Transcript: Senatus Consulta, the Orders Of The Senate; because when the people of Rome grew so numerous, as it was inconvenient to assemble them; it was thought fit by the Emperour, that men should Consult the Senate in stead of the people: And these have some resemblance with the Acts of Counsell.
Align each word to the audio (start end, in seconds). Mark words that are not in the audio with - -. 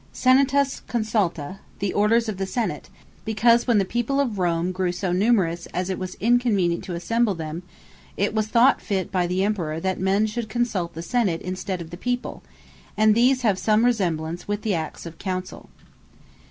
Senatus 0.11 0.81
Consulta, 0.87 1.59
the 1.77 1.93
Orders 1.93 2.27
Of 2.27 2.37
The 2.37 2.47
Senate; 2.47 2.89
because 3.23 3.67
when 3.67 3.77
the 3.77 3.85
people 3.85 4.19
of 4.19 4.39
Rome 4.39 4.71
grew 4.71 4.91
so 4.91 5.11
numerous, 5.11 5.67
as 5.75 5.91
it 5.91 5.99
was 5.99 6.15
inconvenient 6.15 6.83
to 6.85 6.95
assemble 6.95 7.35
them; 7.35 7.61
it 8.17 8.33
was 8.33 8.47
thought 8.47 8.81
fit 8.81 9.11
by 9.11 9.27
the 9.27 9.43
Emperour, 9.43 9.79
that 9.79 9.99
men 9.99 10.25
should 10.25 10.49
Consult 10.49 10.95
the 10.95 11.03
Senate 11.03 11.43
in 11.43 11.55
stead 11.55 11.81
of 11.81 11.91
the 11.91 11.97
people: 11.97 12.41
And 12.97 13.13
these 13.13 13.43
have 13.43 13.59
some 13.59 13.85
resemblance 13.85 14.47
with 14.47 14.63
the 14.63 14.73
Acts 14.73 15.05
of 15.05 15.19
Counsell. 15.19 15.69